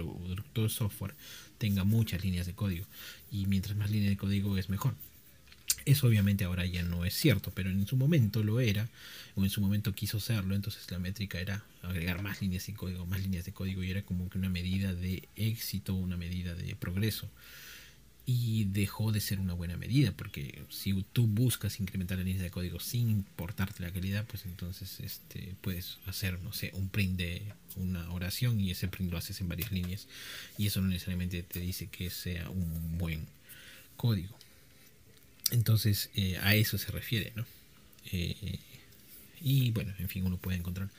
producto 0.04 0.62
de 0.62 0.68
software 0.68 1.14
tenga 1.58 1.84
muchas 1.84 2.22
líneas 2.22 2.46
de 2.46 2.54
código 2.54 2.86
y 3.30 3.46
mientras 3.46 3.76
más 3.76 3.90
líneas 3.90 4.10
de 4.10 4.16
código 4.16 4.56
es 4.58 4.68
mejor. 4.68 4.94
Eso 5.84 6.08
obviamente 6.08 6.44
ahora 6.44 6.66
ya 6.66 6.82
no 6.82 7.04
es 7.04 7.14
cierto, 7.14 7.52
pero 7.54 7.70
en 7.70 7.86
su 7.86 7.96
momento 7.96 8.42
lo 8.42 8.58
era, 8.58 8.88
o 9.36 9.44
en 9.44 9.50
su 9.50 9.60
momento 9.60 9.92
quiso 9.92 10.18
serlo, 10.18 10.54
entonces 10.56 10.90
la 10.90 10.98
métrica 10.98 11.38
era 11.38 11.62
agregar 11.82 12.22
más 12.22 12.42
líneas 12.42 12.66
de 12.66 12.74
código, 12.74 13.06
más 13.06 13.20
líneas 13.20 13.44
de 13.44 13.52
código, 13.52 13.84
y 13.84 13.90
era 13.90 14.02
como 14.02 14.28
que 14.28 14.38
una 14.38 14.48
medida 14.48 14.92
de 14.94 15.28
éxito, 15.36 15.94
una 15.94 16.16
medida 16.16 16.54
de 16.54 16.74
progreso. 16.74 17.30
Y 18.28 18.64
dejó 18.64 19.12
de 19.12 19.20
ser 19.20 19.38
una 19.38 19.54
buena 19.54 19.76
medida, 19.76 20.10
porque 20.10 20.64
si 20.68 20.92
tú 21.12 21.28
buscas 21.28 21.78
incrementar 21.78 22.18
las 22.18 22.26
líneas 22.26 22.42
de 22.42 22.50
código 22.50 22.80
sin 22.80 23.08
importarte 23.08 23.84
la 23.84 23.92
calidad, 23.92 24.26
pues 24.26 24.44
entonces 24.46 24.98
este, 24.98 25.54
puedes 25.60 25.98
hacer, 26.06 26.40
no 26.40 26.52
sé, 26.52 26.72
un 26.74 26.88
print 26.88 27.16
de 27.16 27.42
una 27.76 28.10
oración 28.10 28.60
y 28.60 28.72
ese 28.72 28.88
print 28.88 29.12
lo 29.12 29.18
haces 29.18 29.40
en 29.40 29.48
varias 29.48 29.70
líneas. 29.70 30.08
Y 30.58 30.66
eso 30.66 30.80
no 30.80 30.88
necesariamente 30.88 31.42
te 31.44 31.60
dice 31.60 31.86
que 31.86 32.10
sea 32.10 32.50
un 32.50 32.98
buen 32.98 33.26
código. 33.96 34.36
Entonces, 35.52 36.10
eh, 36.16 36.38
a 36.42 36.56
eso 36.56 36.78
se 36.78 36.90
refiere, 36.90 37.32
¿no? 37.36 37.46
Eh, 38.10 38.58
y 39.40 39.70
bueno, 39.70 39.94
en 39.98 40.08
fin, 40.08 40.26
uno 40.26 40.36
puede 40.36 40.58
encontrar 40.58 40.90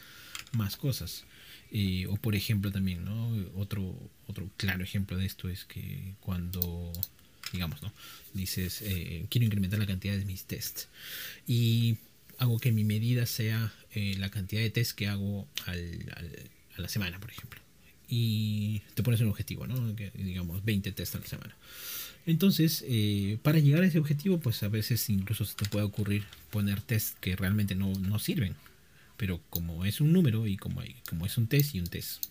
más 0.53 0.77
cosas. 0.77 1.25
Eh, 1.71 2.07
o 2.07 2.15
por 2.15 2.35
ejemplo 2.35 2.71
también, 2.71 3.03
¿no? 3.03 3.29
Otro, 3.55 3.93
otro 4.27 4.49
claro 4.55 4.83
ejemplo 4.83 5.17
de 5.17 5.25
esto 5.25 5.49
es 5.49 5.65
que 5.65 6.15
cuando, 6.21 6.93
digamos, 7.51 7.81
¿no? 7.81 7.91
Dices, 8.33 8.83
quiero 9.29 9.45
incrementar 9.45 9.79
la 9.79 9.87
cantidad 9.87 10.15
de 10.15 10.25
mis 10.25 10.45
tests. 10.45 10.87
Y 11.47 11.97
hago 12.37 12.59
que 12.59 12.71
mi 12.71 12.83
medida 12.83 13.25
sea 13.25 13.73
la 13.93 14.29
cantidad 14.29 14.61
de 14.61 14.69
tests 14.69 14.93
que 14.93 15.07
hago 15.07 15.47
al, 15.65 16.13
a 16.77 16.81
la 16.81 16.87
semana, 16.87 17.19
por 17.19 17.31
ejemplo. 17.31 17.59
Y 18.07 18.81
te 18.93 19.03
pones 19.03 19.19
un 19.21 19.29
objetivo, 19.29 19.67
¿no? 19.67 19.95
Que, 19.95 20.11
digamos, 20.11 20.63
20 20.63 20.91
tests 20.91 21.15
a 21.15 21.19
la 21.19 21.25
semana. 21.25 21.55
Entonces, 22.25 22.83
eh, 22.87 23.37
para 23.41 23.59
llegar 23.59 23.83
a 23.83 23.87
ese 23.87 23.99
objetivo, 23.99 24.37
pues 24.39 24.61
a 24.63 24.67
veces 24.67 25.09
incluso 25.09 25.45
se 25.45 25.55
te 25.55 25.65
puede 25.65 25.85
ocurrir 25.85 26.25
poner 26.51 26.81
test 26.81 27.17
que 27.19 27.35
realmente 27.35 27.73
no, 27.73 28.19
sirven. 28.19 28.55
Pero 29.15 29.41
como 29.49 29.85
es 29.85 30.01
un 30.01 30.13
número 30.13 30.45
y 30.45 30.57
como, 30.57 30.81
hay, 30.81 30.95
como 31.09 31.25
es 31.25 31.37
un 31.37 31.47
test 31.47 31.73
y 31.73 31.79
un 31.79 31.87
test 31.87 32.25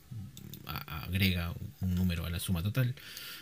agrega 0.67 1.55
un 1.81 1.95
número 1.95 2.25
a 2.27 2.31
la 2.31 2.41
suma 2.41 2.63
total, 2.63 2.95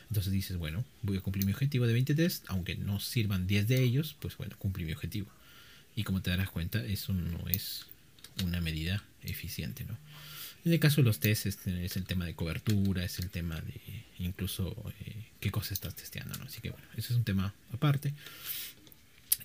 entonces 0.09 0.33
dices, 0.33 0.57
bueno, 0.57 0.85
voy 1.03 1.17
a 1.17 1.21
cumplir 1.21 1.47
mi 1.47 1.53
objetivo 1.53 1.87
de 1.87 1.93
20 1.93 2.14
test, 2.14 2.45
aunque 2.49 2.76
no 2.76 3.00
sirvan 3.00 3.47
10 3.47 3.69
de 3.69 3.83
ellos, 3.83 4.17
pues 4.19 4.37
bueno, 4.37 4.57
cumplí 4.59 4.85
mi 4.85 4.93
objetivo. 4.93 5.29
Y 5.97 6.03
como 6.03 6.23
te 6.23 6.31
darás 6.31 6.50
cuenta, 6.50 6.85
eso 6.85 7.12
no 7.12 7.49
es 7.49 7.87
una 8.43 8.61
medida 8.61 9.05
eficiente, 9.23 9.85
¿no? 9.85 9.97
En 10.64 10.73
el 10.73 10.81
caso 10.81 10.97
de 10.97 11.03
los 11.03 11.21
tests 11.21 11.47
este, 11.47 11.85
es, 11.85 11.97
el 11.97 12.05
tema 12.05 12.25
de 12.25 12.35
cobertura, 12.35 13.05
es 13.05 13.19
el 13.19 13.29
tema 13.29 13.61
de 13.61 13.81
incluso 14.19 14.75
eh, 15.05 15.14
qué 15.38 15.50
cosas 15.50 15.73
estás 15.73 15.95
testeando. 15.95 16.38
¿no? 16.38 16.45
Así 16.47 16.62
que 16.62 16.71
bueno, 16.71 16.87
ese 16.97 17.12
es 17.12 17.19
un 17.19 17.25
tema 17.25 17.53
aparte 17.73 18.14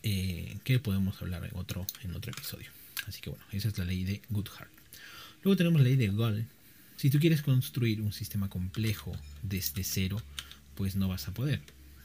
eh, 0.01 0.57
que 0.63 0.79
podemos 0.79 1.21
hablar 1.21 1.43
en 1.43 1.51
otro, 1.57 1.85
en 2.03 2.15
otro 2.15 2.31
episodio. 2.31 2.69
Así 3.05 3.19
que 3.19 3.31
bueno, 3.31 3.43
esa 3.51 3.67
es 3.67 3.77
la 3.77 3.83
ley 3.83 4.05
de 4.05 4.21
Goodhart. 4.29 4.71
Luego 5.43 5.57
tenemos 5.57 5.81
la 5.81 5.87
ley 5.87 5.97
de 5.97 6.07
Gall. 6.07 6.45
Si 6.99 7.09
tú 7.09 7.17
quieres 7.17 7.41
construir 7.41 8.01
un 8.01 8.11
sistema 8.11 8.49
complejo 8.49 9.13
desde 9.41 9.85
cero, 9.85 10.21
pues 10.75 10.97
no 10.97 11.07
vas 11.07 11.29
a 11.29 11.33
poder, 11.33 11.61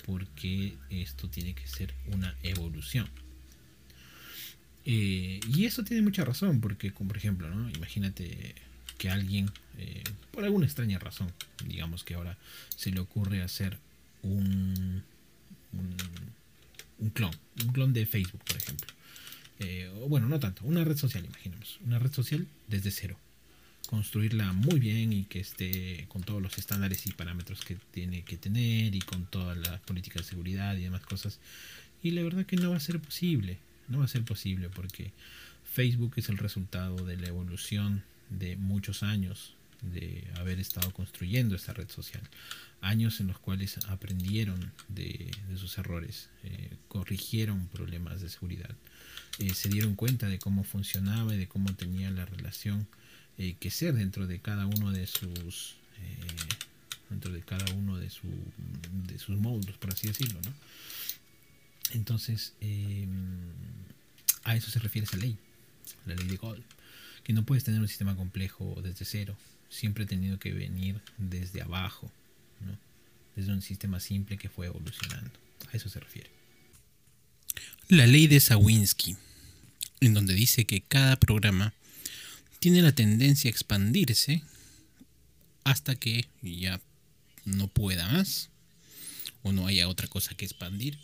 porque 0.07 0.77
esto 0.89 1.29
tiene 1.29 1.53
que 1.53 1.67
ser 1.67 1.93
una 2.13 2.33
evolución. 2.45 3.09
Eh, 4.85 5.41
y 5.53 5.65
eso 5.65 5.83
tiene 5.83 6.01
mucha 6.01 6.25
razón, 6.25 6.61
porque 6.61 6.93
por 6.93 7.17
ejemplo, 7.17 7.51
¿no? 7.51 7.69
imagínate 7.71 8.55
que 8.97 9.11
alguien, 9.11 9.51
eh, 9.79 10.05
por 10.31 10.45
alguna 10.45 10.67
extraña 10.67 11.01
razón, 11.01 11.33
digamos 11.67 12.05
que 12.05 12.15
ahora 12.15 12.39
se 12.77 12.93
le 12.93 13.01
ocurre 13.01 13.43
hacer 13.43 13.77
un, 14.23 15.03
un, 17.01 17.11
clon, 17.11 17.33
un 17.65 17.73
clon 17.73 17.93
de 17.93 18.07
Facebook, 18.07 18.45
por 18.45 18.59
ejemplo. 18.59 18.93
Eh, 19.59 19.91
bueno, 20.09 20.29
no 20.29 20.39
tanto, 20.39 20.63
una 20.65 20.85
red 20.85 20.97
social, 20.97 21.25
imaginemos, 21.25 21.81
una 21.85 21.99
red 21.99 22.13
social 22.13 22.47
desde 22.69 22.93
cero. 22.93 23.19
Construirla 23.88 24.53
muy 24.53 24.81
bien 24.81 25.12
y 25.12 25.25
que 25.25 25.41
esté 25.41 26.07
con 26.09 26.23
todos 26.23 26.43
los 26.43 26.59
estándares 26.59 27.07
y 27.07 27.12
parámetros 27.12 27.64
que 27.64 27.76
tiene 27.91 28.23
que 28.23 28.37
tener 28.37 28.95
y 28.95 29.00
con 29.00 29.26
todas 29.26 29.57
las 29.57 29.81
políticas 29.81 30.23
de 30.23 30.31
seguridad 30.31 30.76
y 30.76 30.83
demás 30.83 31.03
cosas. 31.03 31.38
Y 32.03 32.11
la 32.12 32.23
verdad 32.23 32.47
que 32.47 32.57
no 32.57 32.71
va 32.71 32.76
a 32.76 32.81
ser 32.81 33.00
posible, 33.00 33.59
no 33.88 33.99
va 33.99 34.05
a 34.05 34.09
ser 34.09 34.25
posible 34.25 34.69
porque 34.69 35.12
Facebook 35.73 36.14
es 36.17 36.29
el 36.29 36.38
resultado 36.38 37.05
de 37.05 37.17
la 37.17 37.29
evolución 37.29 38.03
de 38.31 38.57
muchos 38.57 39.03
años 39.03 39.55
de 39.93 40.25
haber 40.37 40.61
estado 40.61 40.91
construyendo 40.93 41.57
esta 41.57 41.73
red 41.73 41.88
social. 41.88 42.23
Años 42.81 43.21
en 43.21 43.29
los 43.29 43.38
cuales 43.38 43.79
aprendieron 43.88 44.73
de, 44.88 45.31
sus 45.57 45.79
errores, 45.79 46.29
eh, 46.43 46.71
corrigieron 46.88 47.67
problemas 47.69 48.21
de 48.21 48.29
seguridad, 48.29 48.71
eh, 49.38 49.55
se 49.55 49.69
dieron 49.69 49.95
cuenta 49.95 50.29
de 50.29 50.38
cómo 50.38 50.64
funcionaba 50.64 51.35
y 51.35 51.38
de 51.38 51.49
cómo 51.49 51.75
tenía 51.75 52.11
la 52.11 52.26
relación 52.26 52.87
eh, 53.38 53.57
que 53.59 53.71
ser 53.71 53.95
dentro 53.95 54.26
de 54.26 54.41
cada 54.41 54.67
uno 54.67 54.93
de 54.93 55.07
sus 55.07 55.76
dentro 57.11 57.33
de 57.33 57.41
cada 57.43 57.73
uno 57.75 57.97
de, 57.97 58.11
su, 58.11 58.29
de 59.07 59.19
sus 59.19 59.37
módulos, 59.37 59.76
por 59.79 59.93
así 59.93 60.09
decirlo. 60.09 60.41
¿no? 60.45 60.53
Entonces, 61.93 62.55
a 64.43 64.57
eso 64.57 64.71
se 64.71 64.81
refiere 64.81 65.07
esa 65.07 65.17
ley, 65.17 65.37
la 66.07 66.14
ley 66.14 66.26
de 66.26 66.37
Gold 66.37 66.64
que 67.25 67.33
no 67.33 67.45
puedes 67.45 67.64
tener 67.64 67.81
un 67.81 67.88
sistema 67.88 68.14
complejo 68.14 68.79
desde 68.83 69.05
cero, 69.05 69.37
siempre 69.71 70.05
he 70.05 70.07
tenido 70.07 70.38
que 70.38 70.53
venir 70.53 71.00
desde 71.17 71.62
abajo, 71.62 72.12
desde 73.35 73.53
un 73.53 73.62
sistema 73.62 73.99
simple 73.99 74.37
que 74.37 74.49
fue 74.49 74.67
evolucionando. 74.67 75.31
A 75.73 75.76
eso 75.76 75.88
se 75.88 75.99
refiere. 75.99 76.31
La 77.88 78.07
ley 78.07 78.26
de 78.26 78.38
Sawinski, 78.38 79.17
en 80.00 80.14
donde 80.14 80.35
dice 80.35 80.67
que 80.67 80.83
cada 80.83 81.17
programa 81.17 81.73
tiene 82.64 82.80
la 82.80 82.94
tendencia 82.94 83.49
a 83.49 83.52
expandirse 83.52 84.42
hasta 85.64 85.97
que 85.97 86.26
ya 86.40 86.80
no 87.44 87.68
pueda 87.68 88.11
más 88.11 88.49
o 89.42 89.52
no 89.52 89.66
haya 89.66 89.87
otra 89.87 90.09
cosa 90.09 90.35
que 90.35 90.47
expandir. 90.47 90.99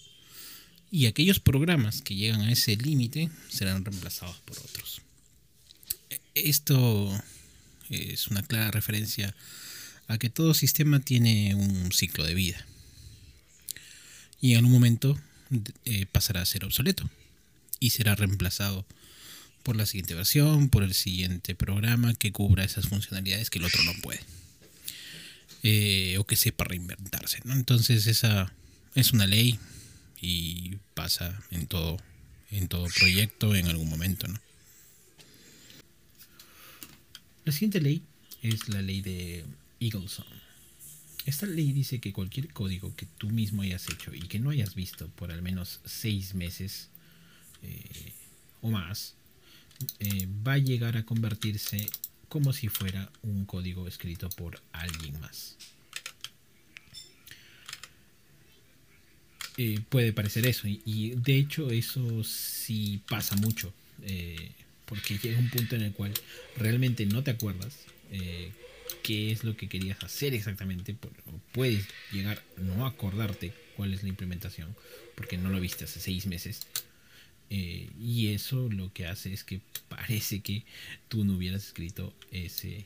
Y 0.90 1.04
aquellos 1.04 1.38
programas 1.38 2.00
que 2.00 2.14
llegan 2.14 2.40
a 2.40 2.50
ese 2.50 2.76
límite 2.76 3.28
serán 3.50 3.84
reemplazados 3.84 4.38
por 4.46 4.58
otros 4.58 5.02
esto 6.34 7.22
es 7.90 8.28
una 8.28 8.42
clara 8.42 8.70
referencia 8.70 9.34
a 10.08 10.18
que 10.18 10.30
todo 10.30 10.54
sistema 10.54 11.00
tiene 11.00 11.54
un 11.54 11.92
ciclo 11.92 12.24
de 12.24 12.34
vida. 12.34 12.66
Y 14.40 14.52
en 14.52 14.58
algún 14.58 14.72
momento 14.72 15.20
eh, 15.84 16.06
pasará 16.06 16.40
a 16.40 16.46
ser 16.46 16.64
obsoleto 16.64 17.08
y 17.78 17.90
será 17.90 18.14
reemplazado 18.14 18.86
por 19.70 19.76
la 19.76 19.86
siguiente 19.86 20.16
versión, 20.16 20.68
por 20.68 20.82
el 20.82 20.94
siguiente 20.94 21.54
programa 21.54 22.12
que 22.14 22.32
cubra 22.32 22.64
esas 22.64 22.88
funcionalidades 22.88 23.50
que 23.50 23.60
el 23.60 23.66
otro 23.66 23.80
no 23.84 23.92
puede. 24.02 24.18
Eh, 25.62 26.16
o 26.18 26.24
que 26.24 26.34
sepa 26.34 26.64
reinventarse. 26.64 27.38
Entonces 27.44 28.08
esa 28.08 28.52
es 28.96 29.12
una 29.12 29.28
ley 29.28 29.60
y 30.20 30.74
pasa 30.94 31.40
en 31.52 31.68
todo, 31.68 31.98
en 32.50 32.66
todo 32.66 32.88
proyecto 32.98 33.54
en 33.54 33.68
algún 33.68 33.88
momento. 33.88 34.26
¿no? 34.26 34.40
La 37.44 37.52
siguiente 37.52 37.80
ley 37.80 38.02
es 38.42 38.68
la 38.70 38.82
ley 38.82 39.02
de 39.02 39.44
Eagleson. 39.78 40.26
Esta 41.26 41.46
ley 41.46 41.70
dice 41.70 42.00
que 42.00 42.12
cualquier 42.12 42.52
código 42.52 42.92
que 42.96 43.06
tú 43.06 43.30
mismo 43.30 43.62
hayas 43.62 43.88
hecho 43.88 44.12
y 44.12 44.22
que 44.22 44.40
no 44.40 44.50
hayas 44.50 44.74
visto 44.74 45.06
por 45.10 45.30
al 45.30 45.42
menos 45.42 45.78
seis 45.84 46.34
meses 46.34 46.88
eh, 47.62 48.12
o 48.62 48.70
más, 48.72 49.14
eh, 49.98 50.28
va 50.46 50.54
a 50.54 50.58
llegar 50.58 50.96
a 50.96 51.04
convertirse 51.04 51.86
como 52.28 52.52
si 52.52 52.68
fuera 52.68 53.10
un 53.22 53.44
código 53.44 53.88
escrito 53.88 54.28
por 54.30 54.60
alguien 54.72 55.18
más. 55.20 55.56
Eh, 59.56 59.80
puede 59.88 60.12
parecer 60.12 60.46
eso 60.46 60.68
y, 60.68 61.14
de 61.16 61.36
hecho 61.36 61.70
eso 61.70 62.24
sí 62.24 63.02
pasa 63.08 63.36
mucho 63.36 63.72
porque 64.90 65.18
llega 65.18 65.38
un 65.38 65.48
punto 65.48 65.76
en 65.76 65.82
el 65.82 65.92
cual 65.92 66.12
realmente 66.56 67.06
no 67.06 67.22
te 67.22 67.30
acuerdas 67.30 67.78
eh, 68.10 68.50
qué 69.04 69.30
es 69.30 69.44
lo 69.44 69.56
que 69.56 69.68
querías 69.68 70.02
hacer 70.02 70.34
exactamente. 70.34 70.96
Puedes 71.52 71.86
llegar 72.10 72.42
no 72.56 72.84
acordarte 72.84 73.52
cuál 73.76 73.94
es 73.94 74.02
la 74.02 74.08
implementación, 74.08 74.74
porque 75.14 75.38
no 75.38 75.48
lo 75.48 75.60
viste 75.60 75.84
hace 75.84 76.00
seis 76.00 76.26
meses. 76.26 76.66
Eh, 77.50 77.90
y 77.98 78.28
eso 78.28 78.68
lo 78.68 78.92
que 78.92 79.06
hace 79.06 79.32
es 79.32 79.42
que 79.42 79.60
parece 79.88 80.40
que 80.40 80.64
tú 81.08 81.24
no 81.24 81.34
hubieras 81.34 81.66
escrito 81.66 82.14
ese, 82.30 82.84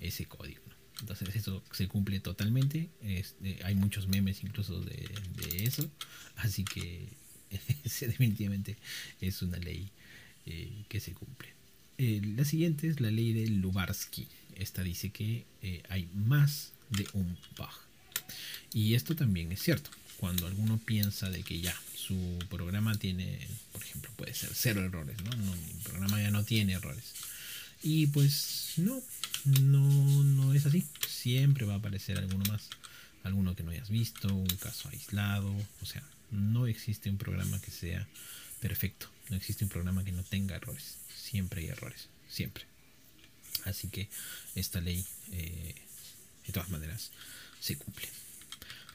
ese 0.00 0.24
código. 0.24 0.62
Entonces 1.00 1.36
eso 1.36 1.62
se 1.72 1.86
cumple 1.88 2.20
totalmente. 2.20 2.88
Este, 3.02 3.58
hay 3.64 3.74
muchos 3.74 4.08
memes 4.08 4.42
incluso 4.42 4.80
de, 4.80 5.08
eso. 5.62 5.88
Así 6.36 6.64
que 6.64 7.06
definitivamente 8.00 8.76
es 9.20 9.42
una 9.42 9.58
ley 9.58 9.90
eh, 10.46 10.84
que 10.88 11.00
se 11.00 11.12
cumple. 11.12 11.48
Eh, 11.98 12.22
la 12.36 12.44
siguiente 12.44 12.88
es 12.88 13.00
la 13.00 13.10
ley 13.10 13.34
de 13.34 13.46
Lubarsky. 13.48 14.26
Esta 14.56 14.82
dice 14.82 15.10
que 15.10 15.44
hay 15.90 16.08
más 16.14 16.72
de 16.88 17.06
un 17.12 17.36
bug. 17.58 17.68
Y 18.72 18.94
esto 18.94 19.14
también 19.14 19.52
es 19.52 19.62
cierto. 19.62 19.90
Cuando 20.16 20.46
alguno 20.46 20.78
piensa 20.78 21.28
de 21.28 21.42
que 21.42 21.60
ya 21.60 21.76
su 21.94 22.38
programa 22.48 22.94
tiene, 22.94 23.38
puede 24.16 24.34
ser 24.34 24.50
cero 24.54 24.84
errores, 24.84 25.16
¿no? 25.22 25.30
no 25.30 25.54
programa 25.84 26.20
ya 26.20 26.30
no 26.30 26.44
tiene 26.44 26.74
errores. 26.74 27.14
Y 27.82 28.08
pues 28.08 28.74
no, 28.76 29.02
no, 29.44 30.24
no 30.24 30.54
es 30.54 30.66
así. 30.66 30.84
Siempre 31.06 31.66
va 31.66 31.74
a 31.74 31.76
aparecer 31.76 32.18
alguno 32.18 32.44
más. 32.50 32.68
Alguno 33.22 33.54
que 33.54 33.62
no 33.62 33.70
hayas 33.70 33.90
visto, 33.90 34.32
un 34.32 34.46
caso 34.56 34.88
aislado. 34.88 35.54
O 35.82 35.86
sea, 35.86 36.02
no 36.30 36.66
existe 36.66 37.10
un 37.10 37.18
programa 37.18 37.60
que 37.60 37.70
sea 37.70 38.06
perfecto. 38.60 39.08
No 39.30 39.36
existe 39.36 39.64
un 39.64 39.70
programa 39.70 40.04
que 40.04 40.12
no 40.12 40.22
tenga 40.22 40.56
errores. 40.56 40.98
Siempre 41.14 41.60
hay 41.60 41.68
errores. 41.68 42.08
Siempre. 42.28 42.64
Así 43.64 43.88
que 43.88 44.08
esta 44.54 44.80
ley, 44.80 45.04
eh, 45.32 45.74
de 46.46 46.52
todas 46.52 46.70
maneras, 46.70 47.10
se 47.60 47.76
cumple. 47.76 48.08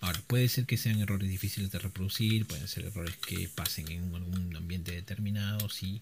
Ahora, 0.01 0.19
puede 0.25 0.49
ser 0.49 0.65
que 0.65 0.77
sean 0.77 0.99
errores 0.99 1.29
difíciles 1.29 1.71
de 1.71 1.77
reproducir, 1.77 2.47
pueden 2.47 2.67
ser 2.67 2.85
errores 2.85 3.15
que 3.17 3.47
pasen 3.49 3.89
en 3.91 4.13
algún 4.15 4.55
ambiente 4.55 4.91
determinado, 4.91 5.69
sí, 5.69 6.01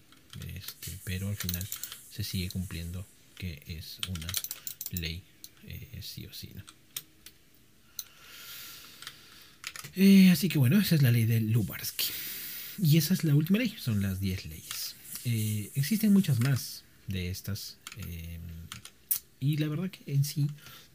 este, 0.56 0.98
pero 1.04 1.28
al 1.28 1.36
final 1.36 1.66
se 2.10 2.24
sigue 2.24 2.48
cumpliendo 2.48 3.06
que 3.36 3.62
es 3.66 3.98
una 4.08 4.26
ley 4.92 5.22
eh, 5.66 6.00
sí 6.02 6.24
o 6.26 6.32
sí. 6.32 6.50
¿no? 6.54 6.64
Eh, 9.96 10.30
así 10.30 10.48
que 10.48 10.58
bueno, 10.58 10.80
esa 10.80 10.94
es 10.94 11.02
la 11.02 11.12
ley 11.12 11.26
de 11.26 11.40
Lubarsky. 11.40 12.06
Y 12.82 12.96
esa 12.96 13.12
es 13.12 13.24
la 13.24 13.34
última 13.34 13.58
ley, 13.58 13.74
son 13.78 14.00
las 14.00 14.18
10 14.20 14.46
leyes. 14.46 14.96
Eh, 15.26 15.70
existen 15.74 16.14
muchas 16.14 16.40
más 16.40 16.84
de 17.06 17.30
estas. 17.30 17.76
y 19.40 19.56
la 19.58 19.68
verdad 19.68 19.90
que 19.90 20.10
en 20.10 20.24
sí 20.24 20.46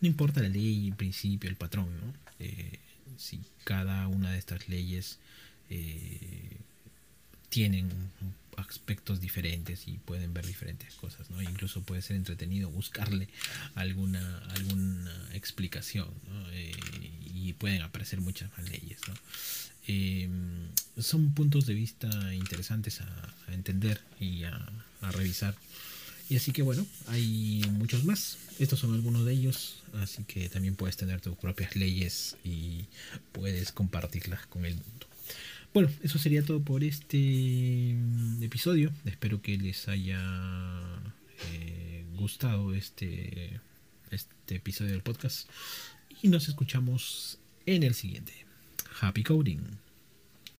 no 0.01 0.07
importa 0.07 0.41
la 0.41 0.49
ley, 0.49 0.87
el 0.87 0.95
principio, 0.95 1.49
el 1.49 1.55
patrón, 1.55 1.89
¿no? 1.99 2.13
Si 3.17 3.41
cada 3.63 4.07
una 4.07 4.31
de 4.31 4.37
estas 4.37 4.67
leyes 4.69 5.19
tienen 7.49 7.89
aspectos 8.57 9.19
diferentes 9.19 9.87
y 9.87 9.97
pueden 9.97 10.33
ver 10.33 10.45
diferentes 10.45 10.93
cosas, 10.95 11.29
¿no? 11.29 11.41
Incluso 11.41 11.81
puede 11.81 12.01
ser 12.01 12.15
entretenido 12.15 12.69
buscarle 12.69 13.27
alguna, 13.75 14.39
alguna 14.49 15.29
explicación, 15.33 16.07
eh, 16.51 16.71
y 17.33 17.53
pueden 17.53 17.81
aparecer 17.81 18.21
muchas 18.21 18.49
más 18.57 18.69
leyes, 18.69 18.99
eh, 19.87 20.27
son 20.97 21.33
puntos 21.33 21.65
de 21.65 21.73
vista 21.75 22.33
interesantes 22.33 23.01
a, 23.01 23.33
entender 23.51 24.01
y 24.19 24.43
a, 24.43 24.71
revisar. 25.11 25.55
Y 26.29 26.37
así 26.37 26.51
que 26.51 26.63
bueno, 26.63 26.85
hay 27.07 27.63
muchos 27.71 28.03
más. 28.03 28.37
Estos 28.59 28.79
son 28.79 28.93
algunos 28.93 29.25
de 29.25 29.33
ellos. 29.33 29.83
Así 29.93 30.23
que 30.23 30.49
también 30.49 30.75
puedes 30.75 30.97
tener 30.97 31.21
tus 31.21 31.35
propias 31.37 31.75
leyes 31.75 32.37
y 32.43 32.85
puedes 33.31 33.71
compartirlas 33.71 34.45
con 34.47 34.65
el 34.65 34.75
mundo. 34.75 35.07
Bueno, 35.73 35.89
eso 36.03 36.17
sería 36.17 36.43
todo 36.43 36.61
por 36.61 36.83
este 36.83 37.93
mm, 37.95 38.41
episodio. 38.43 38.91
Espero 39.05 39.41
que 39.41 39.57
les 39.57 39.87
haya 39.87 40.21
eh, 41.51 42.05
gustado 42.15 42.73
este, 42.73 43.59
este 44.09 44.55
episodio 44.55 44.91
del 44.91 45.01
podcast. 45.01 45.49
Y 46.21 46.29
nos 46.29 46.47
escuchamos 46.47 47.39
en 47.65 47.83
el 47.83 47.93
siguiente. 47.93 48.33
Happy 49.01 49.23
Coding. 49.23 49.84